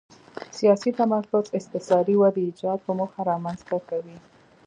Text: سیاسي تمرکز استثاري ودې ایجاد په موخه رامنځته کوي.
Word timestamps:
سیاسي 0.57 0.91
تمرکز 0.99 1.45
استثاري 1.59 2.15
ودې 2.17 2.43
ایجاد 2.47 2.79
په 2.85 2.91
موخه 2.99 3.21
رامنځته 3.31 3.77
کوي. 3.89 4.17